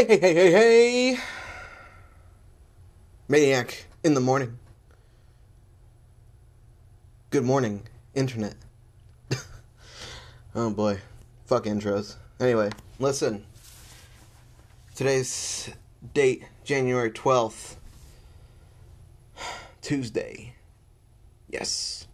Hey, 0.00 0.06
hey, 0.06 0.18
hey, 0.18 0.34
hey, 0.34 0.50
hey. 1.12 1.20
Maniac 3.28 3.84
in 4.02 4.14
the 4.14 4.20
morning. 4.20 4.58
Good 7.28 7.44
morning, 7.44 7.82
Internet. 8.14 8.54
oh 10.54 10.70
boy. 10.70 11.00
Fuck 11.44 11.64
intros. 11.64 12.16
Anyway, 12.40 12.70
listen. 12.98 13.44
Today's 14.94 15.68
date, 16.14 16.44
January 16.64 17.10
12th, 17.10 17.74
Tuesday. 19.82 20.54
Yes. 21.50 22.06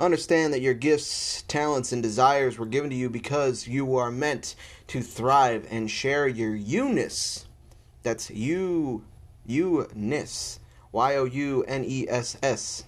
Understand 0.00 0.52
that 0.52 0.60
your 0.60 0.74
gifts, 0.74 1.42
talents, 1.48 1.90
and 1.90 2.02
desires 2.02 2.56
were 2.56 2.66
given 2.66 2.90
to 2.90 2.96
you 2.96 3.10
because 3.10 3.66
you 3.66 3.96
are 3.96 4.12
meant 4.12 4.54
to 4.86 5.02
thrive 5.02 5.66
and 5.70 5.90
share 5.90 6.28
your 6.28 6.54
you-ness. 6.54 7.46
That's 8.04 8.30
you, 8.30 9.04
you-ness. 9.44 10.60
Y 10.92 11.16
O 11.16 11.24
U 11.24 11.64
N 11.64 11.84
E 11.84 12.06
S 12.08 12.36
S. 12.42 12.84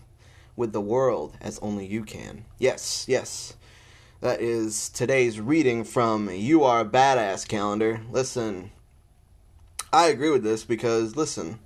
With 0.57 0.73
the 0.73 0.81
world 0.81 1.37
as 1.41 1.59
only 1.59 1.87
you 1.87 2.05
can. 2.05 2.45
Yes, 2.59 3.05
yes. 3.09 3.55
That 4.21 4.41
is 4.41 4.89
today's 4.89 5.41
reading 5.41 5.85
from 5.85 6.31
You 6.31 6.63
Are 6.63 6.81
a 6.81 6.85
Badass 6.85 7.49
calendar. 7.49 8.03
Listen, 8.11 8.71
I 9.93 10.07
agree 10.07 10.31
with 10.31 10.43
this 10.43 10.65
because, 10.65 11.17
listen, 11.17 11.59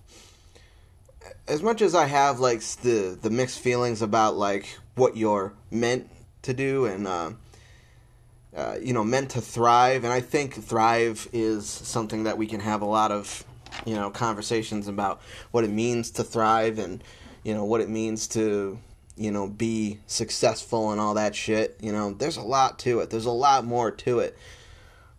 as 1.46 1.62
much 1.62 1.82
as 1.82 1.94
I 1.94 2.06
have 2.06 2.40
like 2.40 2.60
the 2.60 3.18
the 3.20 3.30
mixed 3.30 3.60
feelings 3.60 4.02
about 4.02 4.36
like 4.36 4.78
what 4.94 5.16
you're 5.16 5.52
meant 5.70 6.10
to 6.42 6.54
do 6.54 6.86
and 6.86 7.06
uh, 7.06 7.30
uh, 8.56 8.76
you 8.80 8.92
know 8.92 9.04
meant 9.04 9.30
to 9.30 9.40
thrive, 9.40 10.04
and 10.04 10.12
I 10.12 10.20
think 10.20 10.54
thrive 10.54 11.28
is 11.32 11.68
something 11.68 12.24
that 12.24 12.38
we 12.38 12.46
can 12.46 12.60
have 12.60 12.82
a 12.82 12.86
lot 12.86 13.10
of 13.10 13.44
you 13.84 13.94
know 13.94 14.10
conversations 14.10 14.88
about 14.88 15.20
what 15.50 15.64
it 15.64 15.70
means 15.70 16.12
to 16.12 16.24
thrive 16.24 16.78
and 16.78 17.02
you 17.42 17.54
know 17.54 17.64
what 17.64 17.80
it 17.80 17.88
means 17.88 18.28
to 18.28 18.78
you 19.16 19.30
know 19.30 19.46
be 19.46 19.98
successful 20.06 20.92
and 20.92 21.00
all 21.00 21.14
that 21.14 21.34
shit. 21.34 21.76
You 21.80 21.92
know, 21.92 22.14
there's 22.14 22.36
a 22.36 22.42
lot 22.42 22.78
to 22.80 23.00
it. 23.00 23.10
There's 23.10 23.26
a 23.26 23.30
lot 23.30 23.64
more 23.64 23.90
to 23.90 24.20
it. 24.20 24.38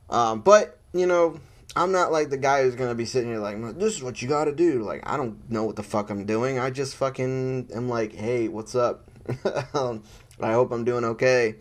Um, 0.10 0.42
but 0.42 0.80
you 0.94 1.06
know 1.06 1.40
I'm 1.78 1.92
not 1.92 2.12
like 2.12 2.30
the 2.30 2.38
guy 2.38 2.64
who's 2.64 2.76
gonna 2.76 2.96
be 2.96 3.06
sitting 3.06 3.30
here 3.30 3.40
like, 3.40 3.60
this 3.78 3.96
is 3.96 4.04
what 4.04 4.22
you 4.22 4.30
gotta 4.30 4.54
do. 4.54 4.84
Like, 4.84 5.02
I 5.06 5.18
don't 5.18 5.50
know 5.52 5.66
what 5.66 5.76
the 5.76 5.84
fuck 5.84 6.10
I'm 6.10 6.26
doing. 6.26 6.58
I 6.58 6.70
just 6.70 6.96
fucking 6.96 7.70
am 7.76 7.90
like, 7.90 8.14
hey, 8.14 8.48
what's 8.48 8.76
up? 8.76 9.10
um, 9.74 10.04
I 10.40 10.54
hope 10.54 10.72
I'm 10.72 10.86
doing 10.86 11.04
okay. 11.04 11.56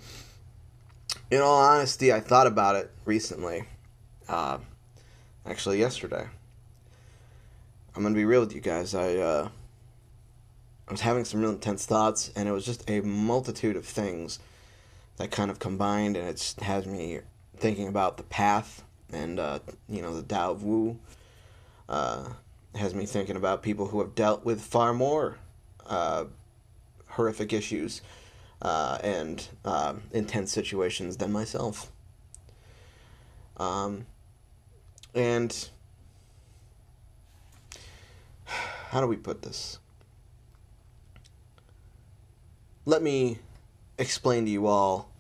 In 1.31 1.41
all 1.41 1.61
honesty, 1.61 2.13
I 2.13 2.21
thought 2.21 2.47
about 2.47 2.77
it 2.77 2.93
recently. 3.05 3.65
Uh, 4.29 4.59
actually, 5.45 5.81
yesterday. 5.81 6.29
I'm 7.97 8.03
gonna 8.03 8.15
be 8.15 8.25
real 8.25 8.41
with 8.41 8.55
you 8.55 8.61
guys. 8.61 8.95
I 8.95 9.17
uh, 9.17 9.49
I 10.87 10.93
was 10.93 11.01
having 11.01 11.25
some 11.25 11.41
real 11.41 11.51
intense 11.51 11.87
thoughts, 11.87 12.31
and 12.37 12.49
it 12.49 12.53
was 12.53 12.65
just 12.65 12.89
a 12.89 13.01
multitude 13.01 13.77
of 13.77 13.85
things 13.85 14.39
that 15.17 15.33
kind 15.33 15.51
of 15.51 15.59
combined, 15.59 16.17
and 16.17 16.29
it 16.29 16.55
has 16.63 16.87
me 16.87 17.21
thinking 17.57 17.89
about 17.89 18.17
the 18.17 18.23
path 18.25 18.84
and 19.13 19.39
uh, 19.39 19.59
you 19.89 20.03
know 20.03 20.15
the 20.15 20.23
Tao 20.23 20.53
of 20.53 20.63
Wu 20.63 20.99
uh, 21.89 22.29
has 22.75 22.95
me 22.95 23.07
thinking 23.07 23.37
about 23.37 23.63
people 23.63 23.87
who 23.87 24.01
have 24.01 24.15
dealt 24.15 24.45
with 24.45 24.61
far 24.61 24.93
more 24.93 25.39
uh, 25.87 26.25
horrific 27.09 27.53
issues 27.53 28.03
uh, 28.63 28.99
and 29.03 29.49
uh, 29.65 29.95
intense 30.13 30.53
situations 30.53 31.17
than 31.19 31.33
myself. 31.33 31.91
Um, 33.57 34.07
and 35.15 35.69
how 38.89 39.01
do 39.01 39.07
we 39.07 39.17
put 39.17 39.43
this? 39.43 39.79
Let 42.85 43.03
me 43.03 43.39
explain 43.99 44.45
to 44.45 44.51
you 44.51 44.67
all 44.67 45.11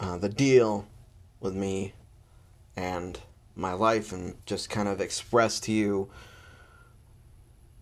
uh, 0.00 0.16
the 0.16 0.28
deal 0.28 0.86
with 1.46 1.54
me 1.54 1.94
and 2.76 3.20
my 3.54 3.72
life 3.72 4.12
and 4.12 4.34
just 4.44 4.68
kind 4.68 4.88
of 4.88 5.00
express 5.00 5.60
to 5.60 5.72
you 5.72 6.10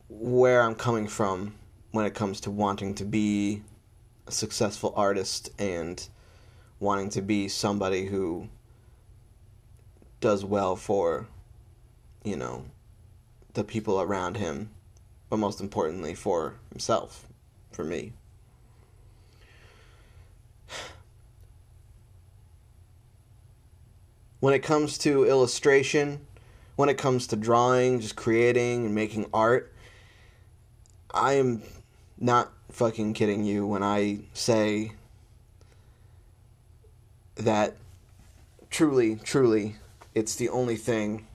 where 0.09 0.63
I'm 0.63 0.75
coming 0.75 1.09
from 1.09 1.55
when 1.91 2.05
it 2.05 2.15
comes 2.15 2.41
to 2.43 2.51
wanting 2.51 2.95
to 2.97 3.05
be 3.05 3.63
a 4.27 4.33
successful 4.33 4.93
artist 4.95 5.51
and 5.59 6.07
wanting 6.79 7.09
to 7.11 7.23
be 7.23 7.49
somebody 7.49 8.05
who 8.07 8.49
does 10.21 10.45
well 10.45 10.77
for, 10.77 11.27
you 12.23 12.37
know, 12.37 12.67
the 13.55 13.65
people 13.65 14.01
around 14.01 14.37
him, 14.37 14.71
but 15.31 15.39
most 15.39 15.61
importantly 15.61 16.15
for 16.15 16.55
himself, 16.71 17.27
for 17.73 17.85
me. 17.85 18.13
When 24.45 24.53
it 24.53 24.63
comes 24.63 24.99
to 24.99 25.25
illustration, 25.25 26.21
when 26.77 26.91
it 26.91 26.99
comes 26.99 27.27
to 27.27 27.35
drawing, 27.35 27.99
just 27.99 28.15
creating 28.15 28.85
and 28.85 28.95
making 28.95 29.25
art, 29.33 29.73
I 31.15 31.33
am 31.39 31.63
not 32.19 32.53
fucking 32.71 33.15
kidding 33.15 33.45
you 33.45 33.67
when 33.67 33.83
I 33.83 34.19
say 34.35 34.93
that 37.37 37.79
truly, 38.69 39.17
truly, 39.17 39.77
it's 40.15 40.37
the 40.37 40.51
only 40.51 40.77
thing 40.77 41.27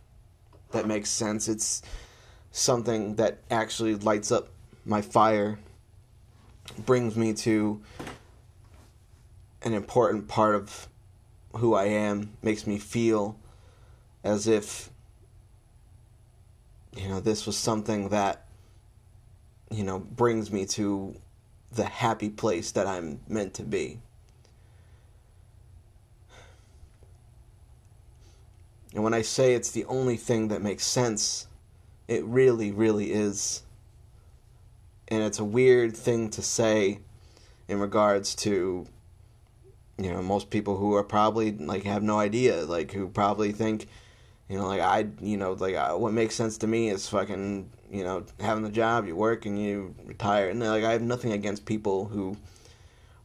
that 0.70 0.86
makes 0.86 1.10
sense. 1.10 1.48
It's 1.48 1.82
something 2.52 3.16
that 3.16 3.40
actually 3.50 3.96
lights 3.96 4.32
up 4.32 4.50
my 4.86 5.02
fire, 5.02 5.58
brings 6.86 7.16
me 7.16 7.34
to 7.34 7.82
an 9.64 9.74
important 9.74 10.28
part 10.28 10.54
of 10.54 10.88
who 11.56 11.74
I 11.74 11.86
am 11.86 12.32
makes 12.42 12.68
me 12.68 12.78
feel 12.78 13.38
as 14.24 14.48
if 14.48 14.90
you 16.96 17.08
know 17.08 17.20
this 17.20 17.46
was 17.46 17.58
something 17.58 18.10
that 18.10 18.46
you 19.72 19.84
know 19.84 20.00
brings 20.00 20.52
me 20.52 20.66
to 20.66 21.16
the 21.72 21.86
happy 21.86 22.30
place 22.30 22.72
that 22.72 22.88
I'm 22.88 23.20
meant 23.28 23.54
to 23.56 23.64
be. 23.64 24.00
And 28.94 29.04
when 29.04 29.14
I 29.14 29.22
say 29.22 29.54
it's 29.54 29.70
the 29.70 29.86
only 29.86 30.18
thing 30.18 30.48
that 30.48 30.64
makes 30.64 30.84
sense, 30.84 31.48
it 32.08 32.24
really, 32.26 32.72
really 32.72 33.12
is. 33.12 33.62
And 35.08 35.22
it's 35.22 35.38
a 35.38 35.46
weird 35.46 35.96
thing 35.96 36.30
to 36.32 36.42
say 36.42 37.00
in 37.68 37.80
regards 37.80 38.34
to 38.36 38.88
you 40.00 40.12
know 40.12 40.22
most 40.22 40.50
people 40.50 40.78
who 40.78 40.96
are 40.96 41.04
probably 41.04 41.52
like 41.52 41.84
have 41.84 42.02
no 42.02 42.18
idea 42.20 42.64
like 42.66 42.92
who 42.92 43.10
probably 43.10 43.52
think 43.52 43.88
you 44.48 44.58
know 44.58 44.66
like 44.66 44.82
i 44.82 45.06
you 45.22 45.38
know 45.38 45.54
like 45.54 45.76
I, 45.76 45.94
what 45.94 46.14
makes 46.14 46.36
sense 46.36 46.58
to 46.60 46.68
me 46.68 46.90
is 46.90 47.08
fucking 47.10 47.70
you 47.92 48.04
know 48.04 48.24
having 48.40 48.64
the 48.64 48.72
job 48.72 49.06
you 49.06 49.16
work 49.16 49.46
and 49.46 49.62
you 49.62 49.94
retire. 50.06 50.50
And 50.50 50.60
like 50.60 50.84
i 50.84 50.92
have 50.94 51.02
nothing 51.02 51.34
against 51.34 51.66
people 51.66 52.06
who 52.06 52.38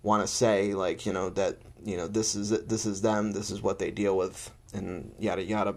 want 0.03 0.23
to 0.23 0.27
say 0.27 0.75
like 0.75 1.07
you 1.07 1.13
know 1.13 1.31
that 1.31 1.59
you 1.85 1.97
know 1.97 2.09
this 2.09 2.35
is 2.35 2.51
this 2.51 2.87
is 2.87 3.03
them 3.03 3.33
this 3.33 3.51
is 3.51 3.63
what 3.63 3.79
they 3.79 3.91
deal 3.91 4.17
with 4.17 4.51
and 4.73 5.15
yada 5.19 5.43
yada. 5.43 5.77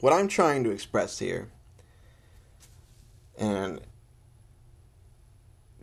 What 0.00 0.12
i'm 0.12 0.28
trying 0.28 0.64
to 0.64 0.70
express 0.70 1.18
here 1.18 1.48
and 3.38 3.80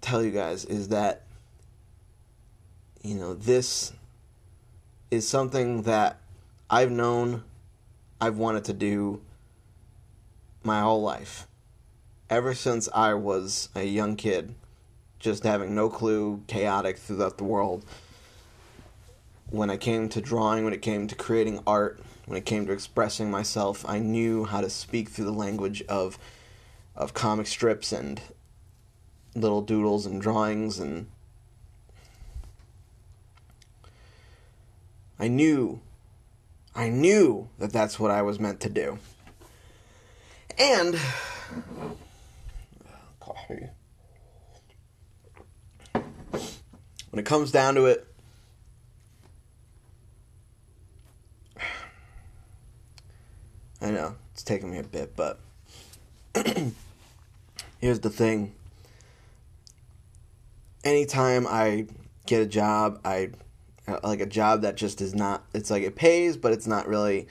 tell 0.02 0.24
you 0.24 0.32
guys 0.32 0.66
is 0.66 0.90
that 0.90 1.24
you 3.02 3.16
know, 3.16 3.34
this 3.34 3.94
is 5.10 5.28
something 5.28 5.84
that 5.84 6.20
I've 6.70 6.92
known 6.92 7.44
I've 8.22 8.38
wanted 8.38 8.66
to 8.66 8.74
do 8.74 9.22
my 10.64 10.82
whole 10.82 11.02
life. 11.02 11.48
Ever 12.30 12.54
since 12.54 12.90
I 12.94 13.14
was 13.14 13.70
a 13.76 13.84
young 13.84 14.16
kid, 14.16 14.54
just 15.18 15.44
having 15.44 15.74
no 15.74 15.90
clue, 15.90 16.44
chaotic 16.48 16.98
throughout 16.98 17.38
the 17.38 17.44
world. 17.44 17.86
When 19.50 19.70
it 19.70 19.80
came 19.80 20.10
to 20.10 20.22
drawing, 20.22 20.64
when 20.64 20.74
it 20.74 20.82
came 20.82 21.08
to 21.08 21.16
creating 21.16 21.64
art, 21.66 22.00
when 22.26 22.38
it 22.38 22.46
came 22.46 22.68
to 22.68 22.72
expressing 22.72 23.32
myself, 23.32 23.84
I 23.88 24.00
knew 24.00 24.46
how 24.46 24.62
to 24.62 24.70
speak 24.70 25.10
through 25.10 25.26
the 25.26 25.32
language 25.32 25.82
of 25.90 26.20
of 26.96 27.14
comic 27.14 27.48
strips 27.48 27.94
and 27.94 28.22
little 29.34 29.62
doodles 29.62 30.06
and 30.06 30.22
drawings 30.22 30.80
and 30.80 31.08
I 35.20 35.28
knew, 35.28 35.82
I 36.74 36.88
knew 36.88 37.50
that 37.60 37.74
that's 37.74 38.00
what 38.00 38.10
I 38.10 38.22
was 38.22 38.40
meant 38.40 38.62
to 38.62 38.70
do. 38.70 38.98
And 40.58 40.96
coffee. 43.20 43.68
When 45.92 47.20
it 47.20 47.26
comes 47.26 47.52
down 47.52 47.76
to 47.76 47.88
it, 47.88 48.08
I 53.82 53.92
know 53.92 54.16
it's 54.34 54.44
taking 54.44 54.72
me 54.72 54.80
a 54.80 54.84
bit, 54.84 55.18
but 55.18 55.42
here's 57.82 58.00
the 58.00 58.10
thing. 58.10 58.54
Anytime 60.86 61.46
I 61.46 61.88
get 62.26 62.42
a 62.42 62.46
job, 62.46 63.02
I 63.04 63.32
Uh, 63.90 64.00
like 64.04 64.22
a 64.22 64.26
job 64.26 64.62
that 64.62 64.76
just 64.76 65.02
is 65.02 65.16
not. 65.16 65.44
It's 65.54 65.72
like 65.72 65.84
it 65.84 65.96
pays, 65.96 66.38
but 66.38 66.52
it's 66.52 66.68
not 66.68 66.88
really 66.88 67.28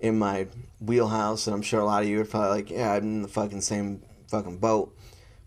in 0.00 0.18
my 0.18 0.46
wheelhouse. 0.80 1.46
And 1.46 1.54
I'm 1.54 1.62
sure 1.62 1.80
a 1.80 1.84
lot 1.84 2.02
of 2.02 2.08
you 2.08 2.20
are 2.20 2.24
probably 2.24 2.50
like, 2.50 2.70
"Yeah, 2.70 2.92
I'm 2.92 3.02
in 3.02 3.22
the 3.22 3.28
fucking 3.28 3.62
same 3.62 4.02
fucking 4.28 4.58
boat." 4.58 4.94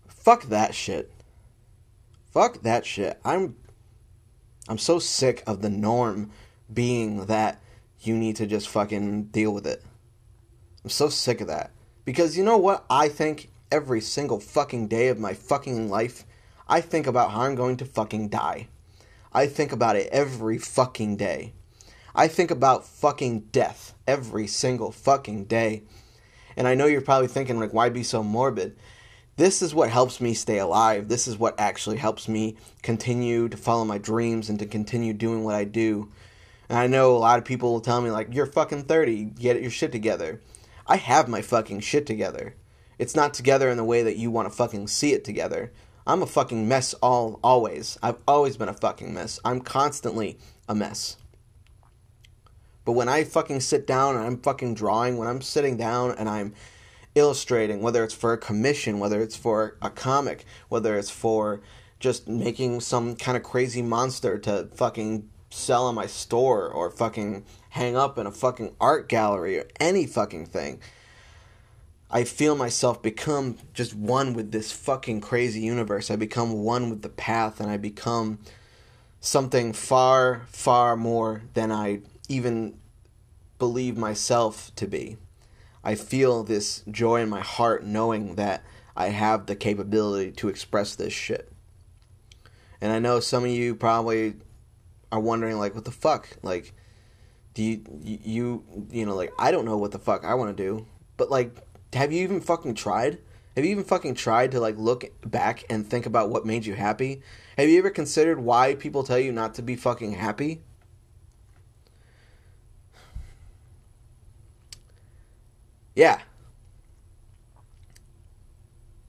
Fuck 0.08 0.44
that 0.44 0.74
shit. 0.74 1.10
Fuck 2.32 2.62
that 2.62 2.84
shit. 2.84 3.20
I'm 3.24 3.56
I'm 4.68 4.78
so 4.78 4.98
sick 4.98 5.42
of 5.46 5.62
the 5.62 5.70
norm 5.70 6.30
being 6.72 7.26
that 7.26 7.60
you 8.00 8.16
need 8.16 8.36
to 8.36 8.46
just 8.46 8.68
fucking 8.68 9.24
deal 9.24 9.52
with 9.52 9.66
it. 9.66 9.82
I'm 10.84 10.90
so 10.90 11.08
sick 11.08 11.40
of 11.40 11.48
that. 11.48 11.70
Because 12.04 12.36
you 12.36 12.44
know 12.44 12.56
what 12.56 12.84
I 12.88 13.08
think 13.08 13.50
every 13.70 14.00
single 14.00 14.40
fucking 14.40 14.88
day 14.88 15.08
of 15.08 15.18
my 15.18 15.34
fucking 15.34 15.90
life? 15.90 16.24
I 16.68 16.80
think 16.80 17.06
about 17.06 17.32
how 17.32 17.42
I'm 17.42 17.56
going 17.56 17.76
to 17.78 17.84
fucking 17.84 18.28
die. 18.28 18.68
I 19.32 19.46
think 19.46 19.72
about 19.72 19.96
it 19.96 20.08
every 20.10 20.58
fucking 20.58 21.16
day. 21.16 21.52
I 22.14 22.26
think 22.26 22.50
about 22.50 22.86
fucking 22.86 23.40
death 23.52 23.94
every 24.06 24.46
single 24.46 24.90
fucking 24.90 25.44
day. 25.44 25.84
And 26.56 26.66
I 26.66 26.74
know 26.74 26.86
you're 26.86 27.00
probably 27.00 27.28
thinking, 27.28 27.60
like, 27.60 27.72
why 27.72 27.88
be 27.88 28.02
so 28.02 28.24
morbid? 28.24 28.76
This 29.36 29.62
is 29.62 29.74
what 29.74 29.88
helps 29.88 30.20
me 30.20 30.34
stay 30.34 30.58
alive. 30.58 31.08
This 31.08 31.28
is 31.28 31.38
what 31.38 31.58
actually 31.58 31.96
helps 31.96 32.28
me 32.28 32.56
continue 32.82 33.48
to 33.48 33.56
follow 33.56 33.84
my 33.84 33.98
dreams 33.98 34.50
and 34.50 34.58
to 34.58 34.66
continue 34.66 35.12
doing 35.12 35.44
what 35.44 35.54
I 35.54 35.64
do. 35.64 36.10
And 36.68 36.76
I 36.76 36.88
know 36.88 37.16
a 37.16 37.18
lot 37.18 37.38
of 37.38 37.44
people 37.44 37.72
will 37.72 37.80
tell 37.80 38.00
me, 38.00 38.10
like, 38.10 38.34
you're 38.34 38.46
fucking 38.46 38.84
30, 38.84 39.24
get 39.24 39.62
your 39.62 39.70
shit 39.70 39.92
together. 39.92 40.40
I 40.86 40.96
have 40.96 41.28
my 41.28 41.40
fucking 41.40 41.80
shit 41.80 42.04
together. 42.04 42.56
It's 42.98 43.14
not 43.14 43.32
together 43.32 43.70
in 43.70 43.76
the 43.76 43.84
way 43.84 44.02
that 44.02 44.16
you 44.16 44.30
want 44.30 44.50
to 44.50 44.54
fucking 44.54 44.88
see 44.88 45.12
it 45.12 45.24
together. 45.24 45.72
I'm 46.10 46.24
a 46.24 46.26
fucking 46.26 46.66
mess 46.66 46.92
all 46.94 47.38
always. 47.40 47.96
I've 48.02 48.16
always 48.26 48.56
been 48.56 48.68
a 48.68 48.74
fucking 48.74 49.14
mess. 49.14 49.38
I'm 49.44 49.60
constantly 49.60 50.38
a 50.68 50.74
mess. 50.74 51.16
But 52.84 52.92
when 52.94 53.08
I 53.08 53.22
fucking 53.22 53.60
sit 53.60 53.86
down 53.86 54.16
and 54.16 54.24
I'm 54.24 54.38
fucking 54.38 54.74
drawing, 54.74 55.18
when 55.18 55.28
I'm 55.28 55.40
sitting 55.40 55.76
down 55.76 56.10
and 56.18 56.28
I'm 56.28 56.52
illustrating, 57.14 57.80
whether 57.80 58.02
it's 58.02 58.12
for 58.12 58.32
a 58.32 58.38
commission, 58.38 58.98
whether 58.98 59.22
it's 59.22 59.36
for 59.36 59.76
a 59.80 59.88
comic, 59.88 60.44
whether 60.68 60.98
it's 60.98 61.10
for 61.10 61.60
just 62.00 62.26
making 62.26 62.80
some 62.80 63.14
kind 63.14 63.36
of 63.36 63.44
crazy 63.44 63.80
monster 63.80 64.36
to 64.36 64.68
fucking 64.74 65.30
sell 65.50 65.88
in 65.88 65.94
my 65.94 66.06
store 66.06 66.68
or 66.68 66.90
fucking 66.90 67.44
hang 67.68 67.96
up 67.96 68.18
in 68.18 68.26
a 68.26 68.32
fucking 68.32 68.74
art 68.80 69.08
gallery 69.08 69.60
or 69.60 69.68
any 69.78 70.06
fucking 70.06 70.46
thing. 70.46 70.80
I 72.12 72.24
feel 72.24 72.56
myself 72.56 73.02
become 73.02 73.58
just 73.72 73.94
one 73.94 74.34
with 74.34 74.50
this 74.50 74.72
fucking 74.72 75.20
crazy 75.20 75.60
universe. 75.60 76.10
I 76.10 76.16
become 76.16 76.64
one 76.64 76.90
with 76.90 77.02
the 77.02 77.08
path 77.08 77.60
and 77.60 77.70
I 77.70 77.76
become 77.76 78.40
something 79.20 79.72
far, 79.72 80.42
far 80.48 80.96
more 80.96 81.42
than 81.54 81.70
I 81.70 82.00
even 82.28 82.78
believe 83.58 83.96
myself 83.96 84.74
to 84.74 84.88
be. 84.88 85.18
I 85.84 85.94
feel 85.94 86.42
this 86.42 86.82
joy 86.90 87.22
in 87.22 87.28
my 87.28 87.40
heart 87.40 87.84
knowing 87.84 88.34
that 88.34 88.64
I 88.96 89.08
have 89.08 89.46
the 89.46 89.54
capability 89.54 90.32
to 90.32 90.48
express 90.48 90.96
this 90.96 91.12
shit. 91.12 91.52
And 92.80 92.92
I 92.92 92.98
know 92.98 93.20
some 93.20 93.44
of 93.44 93.50
you 93.50 93.76
probably 93.76 94.34
are 95.12 95.20
wondering 95.20 95.58
like 95.58 95.74
what 95.74 95.84
the 95.84 95.90
fuck? 95.90 96.28
Like 96.42 96.74
do 97.54 97.62
you 97.62 97.82
you 98.02 98.64
you 98.90 99.06
know 99.06 99.14
like 99.14 99.32
I 99.38 99.50
don't 99.50 99.64
know 99.64 99.76
what 99.76 99.92
the 99.92 99.98
fuck 99.98 100.24
I 100.24 100.34
want 100.34 100.56
to 100.56 100.62
do. 100.62 100.86
But 101.16 101.30
like 101.30 101.54
have 101.92 102.12
you 102.12 102.22
even 102.22 102.40
fucking 102.40 102.74
tried? 102.74 103.18
Have 103.56 103.64
you 103.64 103.72
even 103.72 103.84
fucking 103.84 104.14
tried 104.14 104.52
to 104.52 104.60
like 104.60 104.76
look 104.78 105.10
back 105.28 105.64
and 105.68 105.86
think 105.86 106.06
about 106.06 106.30
what 106.30 106.46
made 106.46 106.66
you 106.66 106.74
happy? 106.74 107.22
Have 107.58 107.68
you 107.68 107.78
ever 107.78 107.90
considered 107.90 108.40
why 108.40 108.74
people 108.74 109.02
tell 109.02 109.18
you 109.18 109.32
not 109.32 109.54
to 109.54 109.62
be 109.62 109.76
fucking 109.76 110.12
happy? 110.12 110.62
Yeah. 115.94 116.20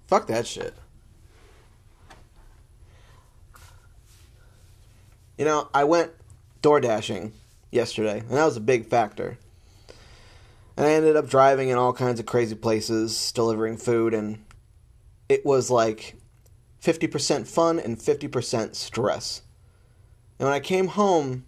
Fuck 0.08 0.28
that 0.28 0.48
shit. 0.48 0.74
You 5.38 5.46
know, 5.46 5.70
I 5.74 5.86
went 5.86 6.12
door 6.62 6.82
dashing 6.82 7.34
yesterday, 7.72 8.20
and 8.20 8.32
that 8.32 8.46
was 8.46 8.58
a 8.58 8.62
big 8.62 8.88
factor. 8.90 9.38
And 10.78 10.86
I 10.86 10.92
ended 10.92 11.16
up 11.16 11.30
driving 11.30 11.70
in 11.70 11.78
all 11.78 11.94
kinds 11.94 12.20
of 12.20 12.26
crazy 12.26 12.56
places, 12.56 13.32
delivering 13.34 13.78
food, 13.78 14.14
and 14.14 14.44
it 15.28 15.46
was 15.46 15.70
like 15.70 16.16
50% 16.82 17.48
fun 17.48 17.80
and 17.80 17.98
50% 17.98 18.76
stress. 18.76 19.42
And 20.40 20.48
when 20.48 20.56
I 20.56 20.60
came 20.60 20.88
home, 20.88 21.46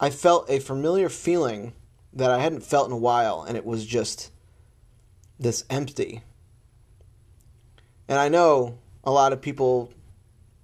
I 0.00 0.10
felt 0.10 0.50
a 0.50 0.58
familiar 0.58 1.08
feeling 1.08 1.72
that 2.12 2.30
I 2.30 2.38
hadn't 2.38 2.62
felt 2.62 2.88
in 2.88 2.92
a 2.92 2.98
while, 2.98 3.42
and 3.42 3.56
it 3.56 3.64
was 3.64 3.86
just 3.86 4.30
this 5.38 5.64
empty. 5.70 6.22
And 8.08 8.18
I 8.18 8.28
know 8.28 8.78
a 9.04 9.10
lot 9.10 9.32
of 9.32 9.40
people, 9.40 9.92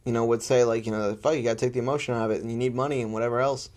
you 0.05 0.13
know, 0.13 0.25
would 0.25 0.43
say, 0.43 0.65
like, 0.65 0.87
you 0.87 0.93
know, 0.93 1.17
fuck, 1.17 1.35
you 1.35 1.43
gotta 1.43 1.57
take 1.57 1.73
the 1.73 1.79
emotion 1.79 2.15
out 2.15 2.27
of 2.27 2.37
it, 2.37 2.43
and 2.43 2.51
you 2.51 2.57
need 2.57 2.75
money 2.75 3.01
and 3.01 3.13
whatever 3.13 3.41
else. 3.41 3.71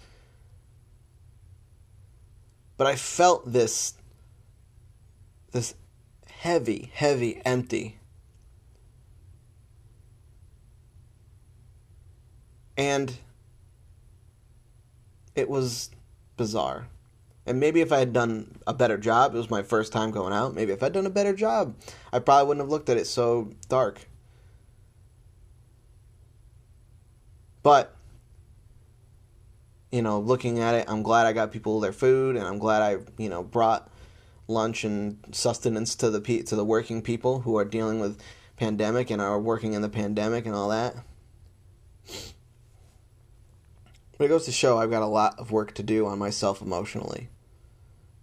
But 2.78 2.88
I 2.88 2.96
felt 2.96 3.52
this, 3.52 3.96
this 5.52 5.74
heavy, 6.28 6.92
heavy 6.94 7.42
empty. 7.44 8.00
And 12.78 13.18
it 15.36 15.50
was 15.50 15.90
bizarre. 16.38 16.88
And 17.48 17.60
maybe 17.60 17.82
if 17.82 17.92
I 17.92 18.00
had 18.00 18.14
done 18.14 18.60
a 18.68 18.74
better 18.74 18.98
job, 18.98 19.34
it 19.34 19.38
was 19.38 19.50
my 19.50 19.64
first 19.64 19.92
time 19.92 20.12
going 20.12 20.34
out. 20.34 20.54
Maybe 20.54 20.74
if 20.74 20.84
I'd 20.84 20.94
done 20.94 21.06
a 21.06 21.10
better 21.10 21.34
job, 21.34 21.76
I 22.14 22.20
probably 22.20 22.48
wouldn't 22.48 22.66
have 22.66 22.70
looked 22.70 22.90
at 22.90 22.98
it 22.98 23.08
so 23.08 23.52
dark. 23.70 24.08
But 27.64 27.97
you 29.92 30.02
know, 30.02 30.20
looking 30.20 30.60
at 30.60 30.76
it, 30.76 30.86
I'm 30.88 31.04
glad 31.04 31.26
I 31.26 31.34
got 31.34 31.52
people 31.52 31.80
their 31.80 31.94
food, 31.94 32.36
and 32.36 32.46
I'm 32.46 32.58
glad 32.58 32.82
I, 32.82 32.98
you 33.22 33.30
know, 33.30 33.44
brought 33.44 33.90
lunch 34.48 34.84
and 34.84 35.18
sustenance 35.32 35.96
to 35.96 36.10
the 36.10 36.22
pe- 36.22 36.44
to 36.44 36.56
the 36.56 36.66
working 36.66 37.02
people 37.02 37.42
who 37.42 37.58
are 37.58 37.66
dealing 37.66 38.00
with 38.00 38.20
pandemic 38.56 39.10
and 39.10 39.22
are 39.22 39.40
working 39.40 39.74
in 39.74 39.82
the 39.82 39.90
pandemic 39.90 40.46
and 40.46 40.56
all 40.56 40.70
that. 40.70 40.96
But 44.18 44.26
it 44.26 44.30
goes 44.30 44.46
to 44.46 44.52
show 44.52 44.78
I've 44.78 44.90
got 44.90 45.04
a 45.04 45.08
lot 45.08 45.38
of 45.38 45.52
work 45.52 45.74
to 45.76 45.84
do 45.84 46.08
on 46.08 46.18
myself 46.18 46.62
emotionally. 46.62 47.30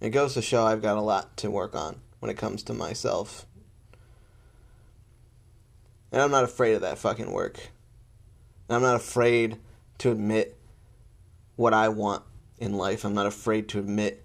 It 0.00 0.10
goes 0.10 0.34
to 0.34 0.42
show 0.42 0.64
I've 0.64 0.82
got 0.82 0.98
a 0.98 1.02
lot 1.02 1.36
to 1.38 1.50
work 1.50 1.76
on 1.76 2.00
when 2.18 2.30
it 2.30 2.36
comes 2.36 2.62
to 2.64 2.74
myself. 2.74 3.46
And 6.10 6.20
I'm 6.20 6.30
not 6.30 6.44
afraid 6.44 6.74
of 6.74 6.80
that 6.82 6.98
fucking 6.98 7.30
work. 7.30 7.70
And 8.68 8.76
I'm 8.76 8.82
not 8.82 8.96
afraid 8.96 9.58
to 9.98 10.10
admit 10.10 10.58
what 11.56 11.74
I 11.74 11.88
want 11.88 12.22
in 12.58 12.74
life. 12.74 13.04
I'm 13.04 13.14
not 13.14 13.26
afraid 13.26 13.68
to 13.70 13.78
admit 13.78 14.24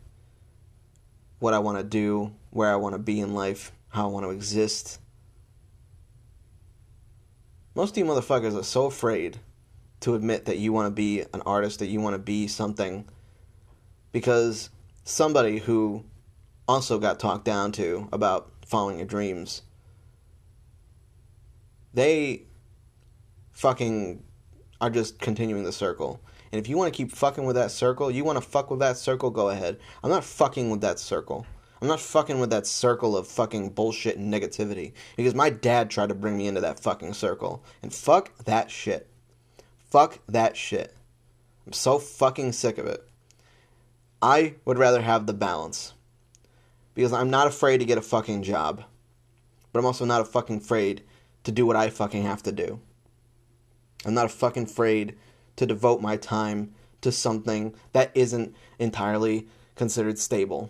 what 1.39 1.53
I 1.53 1.59
want 1.59 1.77
to 1.77 1.83
do, 1.83 2.33
where 2.51 2.71
I 2.71 2.75
want 2.75 2.95
to 2.95 2.99
be 2.99 3.19
in 3.19 3.33
life, 3.33 3.71
how 3.89 4.05
I 4.05 4.11
want 4.11 4.25
to 4.25 4.31
exist. 4.31 4.99
Most 7.75 7.91
of 7.91 7.97
you 7.97 8.05
motherfuckers 8.05 8.59
are 8.59 8.63
so 8.63 8.85
afraid 8.85 9.39
to 10.01 10.15
admit 10.15 10.45
that 10.45 10.57
you 10.57 10.73
want 10.73 10.87
to 10.87 10.91
be 10.91 11.21
an 11.33 11.41
artist, 11.45 11.79
that 11.79 11.87
you 11.87 12.01
want 12.01 12.13
to 12.13 12.19
be 12.19 12.47
something, 12.47 13.05
because 14.11 14.69
somebody 15.03 15.59
who 15.59 16.03
also 16.67 16.99
got 16.99 17.19
talked 17.19 17.45
down 17.45 17.71
to 17.73 18.07
about 18.11 18.51
following 18.65 18.97
your 18.97 19.07
dreams, 19.07 19.61
they 21.93 22.43
fucking 23.51 24.23
are 24.79 24.89
just 24.89 25.19
continuing 25.19 25.63
the 25.63 25.71
circle. 25.71 26.21
And 26.51 26.59
if 26.59 26.67
you 26.67 26.77
want 26.77 26.91
to 26.93 26.97
keep 26.97 27.11
fucking 27.11 27.45
with 27.45 27.55
that 27.55 27.71
circle, 27.71 28.09
you 28.09 28.23
want 28.23 28.37
to 28.37 28.47
fuck 28.47 28.71
with 28.71 28.79
that 28.79 28.97
circle, 28.97 29.29
go 29.29 29.49
ahead. 29.49 29.77
I'm 30.03 30.09
not 30.09 30.23
fucking 30.23 30.69
with 30.69 30.81
that 30.81 30.99
circle. 30.99 31.45
I'm 31.81 31.87
not 31.87 32.01
fucking 32.01 32.39
with 32.39 32.49
that 32.49 32.67
circle 32.67 33.15
of 33.15 33.27
fucking 33.27 33.69
bullshit 33.69 34.17
and 34.17 34.33
negativity. 34.33 34.93
Because 35.15 35.35
my 35.35 35.49
dad 35.49 35.89
tried 35.89 36.09
to 36.09 36.15
bring 36.15 36.37
me 36.37 36.47
into 36.47 36.61
that 36.61 36.79
fucking 36.79 37.13
circle. 37.13 37.63
And 37.81 37.93
fuck 37.93 38.35
that 38.45 38.69
shit. 38.69 39.07
Fuck 39.89 40.19
that 40.27 40.57
shit. 40.57 40.95
I'm 41.65 41.73
so 41.73 41.99
fucking 41.99 42.51
sick 42.51 42.77
of 42.77 42.85
it. 42.85 43.07
I 44.21 44.55
would 44.65 44.77
rather 44.77 45.01
have 45.01 45.25
the 45.25 45.33
balance. 45.33 45.93
Because 46.95 47.13
I'm 47.13 47.29
not 47.29 47.47
afraid 47.47 47.77
to 47.77 47.85
get 47.85 47.97
a 47.97 48.01
fucking 48.01 48.43
job. 48.43 48.83
But 49.71 49.79
I'm 49.79 49.85
also 49.85 50.03
not 50.03 50.21
a 50.21 50.25
fucking 50.25 50.57
afraid 50.57 51.03
to 51.43 51.51
do 51.51 51.65
what 51.65 51.75
I 51.75 51.89
fucking 51.89 52.23
have 52.23 52.43
to 52.43 52.51
do. 52.51 52.79
I'm 54.05 54.13
not 54.13 54.25
a 54.25 54.29
fucking 54.29 54.63
afraid 54.63 55.15
to 55.59 55.65
devote 55.65 56.01
my 56.01 56.15
time 56.15 56.73
to 57.01 57.11
something 57.11 57.75
that 57.91 58.11
isn't 58.15 58.55
entirely 58.79 59.45
considered 59.75 60.17
stable. 60.17 60.69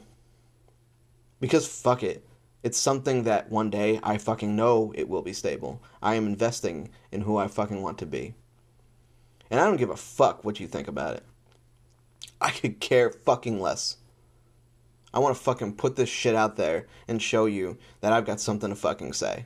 Because 1.40 1.68
fuck 1.68 2.02
it. 2.02 2.26
It's 2.64 2.78
something 2.78 3.22
that 3.24 3.52
one 3.52 3.70
day 3.70 4.00
I 4.02 4.18
fucking 4.18 4.56
know 4.56 4.92
it 4.96 5.08
will 5.08 5.22
be 5.22 5.32
stable. 5.32 5.80
I 6.02 6.16
am 6.16 6.26
investing 6.26 6.90
in 7.12 7.22
who 7.22 7.38
I 7.38 7.48
fucking 7.48 7.84
want 7.84 8.00
to 8.00 8.08
be. 8.08 8.34
And 9.52 9.60
I 9.60 9.66
don't 9.66 9.78
give 9.78 9.92
a 9.92 9.96
fuck 9.96 10.44
what 10.44 10.60
you 10.60 10.68
think 10.68 10.88
about 10.88 11.18
it. 11.18 11.24
I 12.42 12.50
could 12.50 12.80
care 12.80 13.12
fucking 13.12 13.62
less. 13.62 13.98
I 15.14 15.20
want 15.20 15.38
to 15.38 15.44
fucking 15.44 15.76
put 15.76 15.98
this 15.98 16.10
shit 16.10 16.34
out 16.34 16.58
there 16.58 16.88
and 17.08 17.22
show 17.22 17.46
you 17.46 17.78
that 18.02 18.12
I've 18.12 18.26
got 18.26 18.42
something 18.42 18.72
to 18.72 18.76
fucking 18.76 19.14
say. 19.14 19.46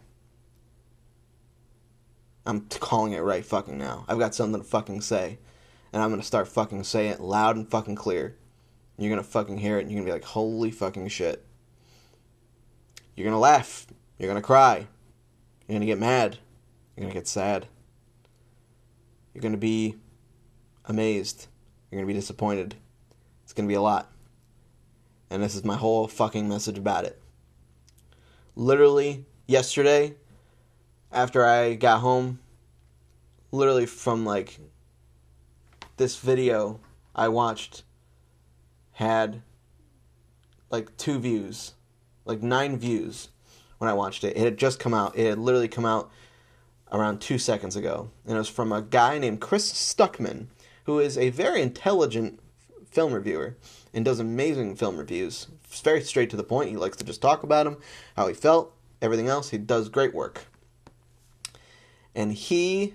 I'm 2.45 2.61
calling 2.67 3.13
it 3.13 3.19
right 3.19 3.45
fucking 3.45 3.77
now. 3.77 4.05
I've 4.07 4.19
got 4.19 4.35
something 4.35 4.61
to 4.61 4.67
fucking 4.67 5.01
say. 5.01 5.39
And 5.91 6.01
I'm 6.01 6.09
gonna 6.09 6.23
start 6.23 6.47
fucking 6.47 6.83
saying 6.83 7.13
it 7.13 7.21
loud 7.21 7.55
and 7.55 7.69
fucking 7.69 7.95
clear. 7.95 8.35
You're 8.97 9.09
gonna 9.09 9.23
fucking 9.23 9.59
hear 9.59 9.77
it 9.77 9.83
and 9.83 9.91
you're 9.91 10.01
gonna 10.01 10.09
be 10.09 10.13
like, 10.13 10.23
holy 10.23 10.71
fucking 10.71 11.07
shit. 11.07 11.45
You're 13.15 13.25
gonna 13.25 13.39
laugh. 13.39 13.85
You're 14.17 14.27
gonna 14.27 14.41
cry. 14.41 14.87
You're 15.67 15.75
gonna 15.75 15.85
get 15.85 15.99
mad. 15.99 16.39
You're 16.95 17.03
gonna 17.03 17.13
get 17.13 17.27
sad. 17.27 17.67
You're 19.33 19.41
gonna 19.41 19.57
be 19.57 19.95
amazed. 20.85 21.47
You're 21.89 22.01
gonna 22.01 22.07
be 22.07 22.13
disappointed. 22.13 22.75
It's 23.43 23.53
gonna 23.53 23.67
be 23.67 23.73
a 23.75 23.81
lot. 23.81 24.11
And 25.29 25.41
this 25.41 25.55
is 25.55 25.63
my 25.63 25.75
whole 25.75 26.07
fucking 26.07 26.49
message 26.49 26.77
about 26.77 27.05
it. 27.05 27.21
Literally, 28.55 29.25
yesterday, 29.47 30.15
after 31.13 31.45
I 31.45 31.75
got 31.75 32.01
home, 32.01 32.39
literally 33.51 33.85
from 33.85 34.25
like 34.25 34.59
this 35.97 36.17
video 36.17 36.79
I 37.15 37.27
watched 37.27 37.83
had 38.93 39.41
like 40.69 40.95
two 40.97 41.19
views, 41.19 41.73
like 42.25 42.41
nine 42.41 42.77
views 42.77 43.29
when 43.77 43.89
I 43.89 43.93
watched 43.93 44.23
it. 44.23 44.35
It 44.35 44.43
had 44.43 44.57
just 44.57 44.79
come 44.79 44.93
out. 44.93 45.15
It 45.15 45.29
had 45.29 45.39
literally 45.39 45.67
come 45.67 45.85
out 45.85 46.11
around 46.91 47.21
two 47.21 47.37
seconds 47.37 47.75
ago. 47.75 48.09
And 48.25 48.35
it 48.35 48.39
was 48.39 48.49
from 48.49 48.71
a 48.71 48.81
guy 48.81 49.19
named 49.19 49.39
Chris 49.39 49.71
Stuckman, 49.71 50.47
who 50.85 50.99
is 50.99 51.17
a 51.17 51.29
very 51.29 51.61
intelligent 51.61 52.39
film 52.89 53.13
reviewer 53.13 53.55
and 53.93 54.03
does 54.03 54.19
amazing 54.19 54.75
film 54.75 54.97
reviews. 54.97 55.47
It's 55.65 55.81
very 55.81 56.01
straight 56.01 56.29
to 56.31 56.37
the 56.37 56.43
point. 56.43 56.69
He 56.69 56.77
likes 56.77 56.97
to 56.97 57.03
just 57.03 57.21
talk 57.21 57.43
about 57.43 57.67
him, 57.67 57.77
how 58.15 58.27
he 58.27 58.33
felt, 58.33 58.75
everything 59.01 59.27
else. 59.27 59.49
He 59.49 59.57
does 59.57 59.89
great 59.89 60.13
work. 60.13 60.45
And 62.15 62.33
he 62.33 62.93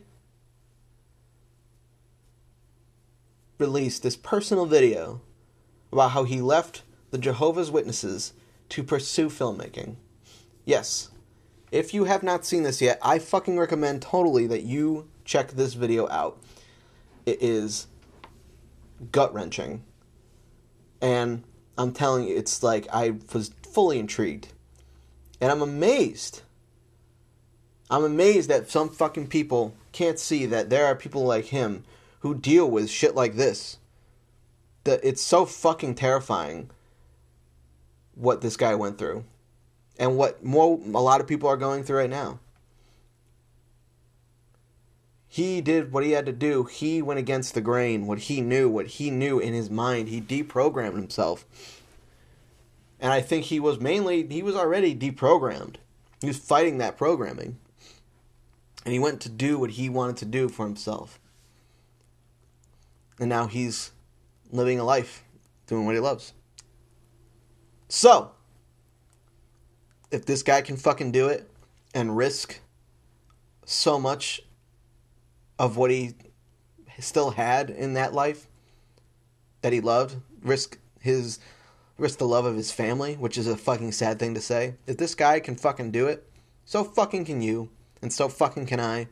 released 3.59 4.03
this 4.03 4.17
personal 4.17 4.67
video 4.67 5.21
about 5.93 6.13
how 6.13 6.25
he 6.25 6.41
left 6.41 6.83
the 7.11 7.19
Jehovah's 7.19 7.71
Witnesses 7.71 8.33
to 8.69 8.83
pursue 8.83 9.29
filmmaking. 9.29 9.97
Yes, 10.65 11.11
if 11.71 11.93
you 11.93 12.05
have 12.05 12.23
not 12.23 12.45
seen 12.45 12.63
this 12.63 12.81
yet, 12.81 12.99
I 13.03 13.19
fucking 13.19 13.59
recommend 13.59 14.03
totally 14.03 14.47
that 14.47 14.63
you 14.63 15.09
check 15.25 15.51
this 15.51 15.75
video 15.75 16.09
out. 16.09 16.39
It 17.27 17.43
is 17.43 17.87
gut 19.13 19.35
wrenching. 19.35 19.85
And 21.01 21.45
I'm 21.77 21.93
telling 21.93 22.27
you, 22.27 22.37
it's 22.37 22.63
like 22.63 22.87
I 22.93 23.15
was 23.33 23.51
fully 23.63 23.99
intrigued. 23.99 24.49
And 25.41 25.53
I'm 25.53 25.63
amazed. 25.63 26.43
I'm 27.91 28.05
amazed 28.05 28.51
that 28.51 28.71
some 28.71 28.91
fucking 28.91 29.29
people 29.29 29.75
can't 29.93 30.19
see 30.19 30.47
that 30.47 30.71
there 30.71 30.87
are 30.87 30.95
people 30.95 31.25
like 31.25 31.47
him 31.47 31.85
who 32.21 32.35
deal 32.35 32.71
with 32.71 32.91
shit 32.91 33.15
like 33.15 33.37
this. 33.37 33.79
That 34.85 35.01
it's 35.03 35.23
so 35.23 35.47
fucking 35.47 35.95
terrifying 35.95 36.71
what 38.15 38.41
this 38.41 38.57
guy 38.57 38.75
went 38.75 38.99
through 38.99 39.25
and 39.99 40.17
what 40.17 40.45
more 40.45 40.79
a 40.79 41.01
lot 41.01 41.21
of 41.21 41.27
people 41.27 41.49
are 41.49 41.57
going 41.57 41.83
through 41.83 41.99
right 41.99 42.11
now. 42.11 42.41
He 45.27 45.61
did 45.61 45.93
what 45.93 46.05
he 46.05 46.13
had 46.13 46.27
to 46.27 46.33
do. 46.33 46.65
He 46.65 47.03
went 47.03 47.21
against 47.21 47.55
the 47.55 47.61
grain, 47.61 48.07
what 48.07 48.19
he 48.19 48.41
knew, 48.41 48.69
what 48.69 48.87
he 48.87 49.11
knew 49.11 49.39
in 49.39 49.53
his 49.53 49.71
mind. 49.71 50.09
He 50.09 50.21
deprogrammed 50.21 50.97
himself. 50.97 51.45
And 52.99 53.13
I 53.13 53.21
think 53.21 53.45
he 53.45 53.61
was 53.61 53.79
mainly 53.79 54.27
he 54.27 54.43
was 54.43 54.57
already 54.57 54.95
deprogrammed. 54.95 55.77
He 56.21 56.27
was 56.27 56.39
fighting 56.39 56.79
that 56.79 56.97
programming. 56.97 57.59
And 58.85 58.93
he 58.93 58.99
went 58.99 59.21
to 59.23 59.29
do 59.29 59.59
what 59.59 59.71
he 59.71 59.89
wanted 59.89 60.17
to 60.19 60.25
do 60.25 60.49
for 60.49 60.67
himself. 60.67 61.21
And 63.19 63.29
now 63.29 63.47
he's 63.47 63.93
living 64.51 64.79
a 64.79 64.85
life 64.85 65.25
doing 65.67 65.85
what 65.85 65.95
he 65.95 66.01
loves. 66.01 66.33
So, 67.89 68.33
if 70.11 70.25
this 70.25 70.43
guy 70.43 70.63
can 70.63 70.77
fucking 70.77 71.13
do 71.13 71.29
it 71.29 71.51
and 71.95 72.17
risk 72.17 72.61
so 73.65 73.99
much 73.99 74.41
of 75.59 75.77
what 75.77 75.91
he 75.91 76.15
still 76.99 77.31
had 77.31 77.71
in 77.71 77.95
that 77.95 78.15
life 78.15 78.47
that 79.63 79.73
he 79.73 79.81
loved, 79.81 80.17
risk 80.43 80.79
his 81.01 81.39
risk 81.99 82.19
the 82.19 82.27
love 82.27 82.45
of 82.45 82.57
his 82.57 82.71
family, 82.71 83.15
which 83.15 83.37
is 83.37 83.47
a 83.47 83.57
fucking 83.57 83.93
sad 83.93 84.19
thing 84.19 84.35
to 84.35 84.41
say. 84.41 84.75
If 84.87 84.97
this 84.97 85.15
guy 85.15 85.41
can 85.41 85.57
fucking 85.57 85.91
do 85.91 86.07
it, 86.07 86.31
so 86.65 86.85
fucking 86.85 87.25
can 87.25 87.43
you, 87.43 87.71
and 88.03 88.13
so 88.13 88.29
fucking 88.29 88.67
can 88.67 88.81
I. 88.81 89.09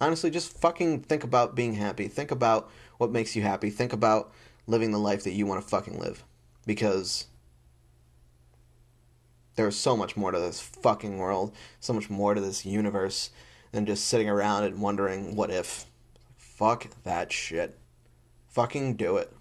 Honestly, 0.00 0.30
just 0.30 0.58
fucking 0.58 1.00
think 1.02 1.24
about 1.24 1.54
being 1.54 1.74
happy. 1.74 2.08
Think 2.08 2.30
about 2.30 2.70
what 2.98 3.10
makes 3.10 3.34
you 3.34 3.42
happy. 3.42 3.70
Think 3.70 3.92
about 3.92 4.32
living 4.66 4.92
the 4.92 4.98
life 4.98 5.24
that 5.24 5.32
you 5.32 5.46
want 5.46 5.62
to 5.62 5.68
fucking 5.68 5.98
live. 5.98 6.24
Because 6.66 7.26
there's 9.56 9.76
so 9.76 9.96
much 9.96 10.16
more 10.16 10.30
to 10.30 10.38
this 10.38 10.60
fucking 10.60 11.18
world, 11.18 11.52
so 11.80 11.92
much 11.92 12.08
more 12.08 12.34
to 12.34 12.40
this 12.40 12.64
universe 12.64 13.30
than 13.72 13.86
just 13.86 14.06
sitting 14.06 14.28
around 14.28 14.64
and 14.64 14.80
wondering 14.80 15.34
what 15.34 15.50
if. 15.50 15.86
Fuck 16.36 16.88
that 17.04 17.32
shit. 17.32 17.76
Fucking 18.48 18.94
do 18.94 19.16
it. 19.16 19.32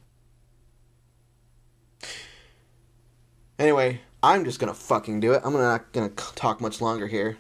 Anyway, 3.60 4.02
I'm 4.24 4.46
just 4.46 4.60
gonna 4.60 4.74
fucking 4.74 5.20
do 5.20 5.34
it. 5.34 5.42
I'm 5.46 5.54
not 5.54 5.92
gonna 5.92 6.10
talk 6.10 6.60
much 6.60 6.82
longer 6.82 7.08
here. 7.08 7.38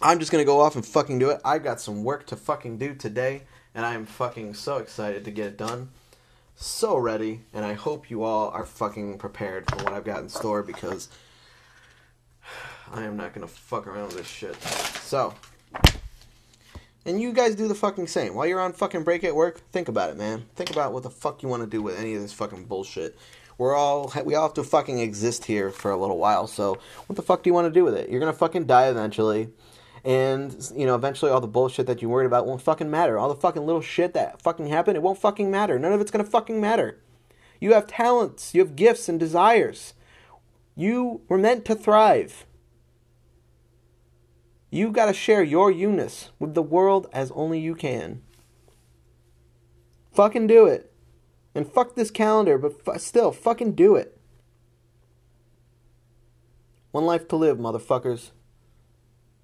I'm 0.00 0.18
just 0.18 0.32
gonna 0.32 0.44
go 0.44 0.60
off 0.60 0.74
and 0.74 0.84
fucking 0.84 1.18
do 1.18 1.30
it. 1.30 1.40
I've 1.44 1.62
got 1.62 1.80
some 1.80 2.02
work 2.02 2.26
to 2.28 2.36
fucking 2.36 2.78
do 2.78 2.94
today, 2.94 3.42
and 3.74 3.84
I 3.84 3.94
am 3.94 4.06
fucking 4.06 4.54
so 4.54 4.78
excited 4.78 5.24
to 5.26 5.30
get 5.30 5.46
it 5.46 5.56
done. 5.58 5.90
So 6.56 6.96
ready, 6.96 7.42
and 7.52 7.64
I 7.64 7.74
hope 7.74 8.10
you 8.10 8.22
all 8.22 8.48
are 8.50 8.64
fucking 8.64 9.18
prepared 9.18 9.70
for 9.70 9.76
what 9.84 9.92
I've 9.92 10.04
got 10.04 10.20
in 10.20 10.28
store 10.30 10.62
because 10.62 11.08
I 12.92 13.04
am 13.04 13.18
not 13.18 13.34
gonna 13.34 13.46
fuck 13.46 13.86
around 13.86 14.08
with 14.08 14.16
this 14.16 14.26
shit. 14.26 14.60
So, 15.02 15.34
and 17.04 17.20
you 17.20 17.34
guys 17.34 17.54
do 17.54 17.68
the 17.68 17.74
fucking 17.74 18.06
same. 18.06 18.34
While 18.34 18.46
you're 18.46 18.60
on 18.60 18.72
fucking 18.72 19.04
break 19.04 19.24
at 19.24 19.34
work, 19.34 19.60
think 19.72 19.88
about 19.88 20.08
it, 20.08 20.16
man. 20.16 20.46
Think 20.56 20.70
about 20.70 20.94
what 20.94 21.02
the 21.02 21.10
fuck 21.10 21.42
you 21.42 21.50
want 21.50 21.62
to 21.62 21.68
do 21.68 21.82
with 21.82 21.98
any 21.98 22.14
of 22.14 22.22
this 22.22 22.32
fucking 22.32 22.64
bullshit. 22.64 23.18
We're 23.62 23.76
all 23.76 24.12
we 24.24 24.34
all 24.34 24.42
have 24.42 24.54
to 24.54 24.64
fucking 24.64 24.98
exist 24.98 25.44
here 25.44 25.70
for 25.70 25.92
a 25.92 25.96
little 25.96 26.18
while. 26.18 26.48
So, 26.48 26.78
what 27.06 27.14
the 27.14 27.22
fuck 27.22 27.44
do 27.44 27.48
you 27.48 27.54
want 27.54 27.66
to 27.66 27.70
do 27.70 27.84
with 27.84 27.94
it? 27.94 28.10
You're 28.10 28.18
gonna 28.18 28.32
fucking 28.32 28.66
die 28.66 28.88
eventually. 28.88 29.50
And 30.04 30.52
you 30.74 30.84
know, 30.84 30.96
eventually, 30.96 31.30
all 31.30 31.40
the 31.40 31.46
bullshit 31.46 31.86
that 31.86 32.02
you 32.02 32.08
worried 32.08 32.26
about 32.26 32.44
won't 32.44 32.60
fucking 32.60 32.90
matter. 32.90 33.16
All 33.16 33.28
the 33.28 33.40
fucking 33.40 33.64
little 33.64 33.80
shit 33.80 34.14
that 34.14 34.42
fucking 34.42 34.66
happened, 34.66 34.96
it 34.96 35.02
won't 35.04 35.20
fucking 35.20 35.48
matter. 35.48 35.78
None 35.78 35.92
of 35.92 36.00
it's 36.00 36.10
gonna 36.10 36.24
fucking 36.24 36.60
matter. 36.60 36.98
You 37.60 37.72
have 37.74 37.86
talents, 37.86 38.52
you 38.52 38.60
have 38.62 38.74
gifts 38.74 39.08
and 39.08 39.20
desires. 39.20 39.94
You 40.74 41.20
were 41.28 41.38
meant 41.38 41.64
to 41.66 41.76
thrive. 41.76 42.46
You 44.70 44.90
got 44.90 45.06
to 45.06 45.12
share 45.12 45.44
your 45.44 45.70
you-ness 45.70 46.30
with 46.40 46.54
the 46.54 46.62
world 46.62 47.06
as 47.12 47.30
only 47.30 47.60
you 47.60 47.76
can. 47.76 48.22
Fucking 50.12 50.48
do 50.48 50.66
it. 50.66 50.91
And 51.54 51.66
fuck 51.66 51.94
this 51.94 52.10
calendar, 52.10 52.56
but 52.58 52.74
f- 52.86 53.00
still, 53.00 53.32
fucking 53.32 53.72
do 53.74 53.96
it. 53.96 54.18
One 56.92 57.06
life 57.06 57.28
to 57.28 57.36
live, 57.36 57.58
motherfuckers. 57.58 58.30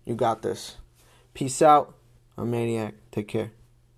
You 0.04 0.14
got 0.14 0.42
this. 0.42 0.76
Peace 1.34 1.60
out. 1.60 1.94
I'm 2.36 2.50
Maniac. 2.50 2.94
Take 3.10 3.28
care. 3.28 3.52